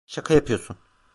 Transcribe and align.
Şaka 0.07 0.33
yapıyorsun. 0.33 0.77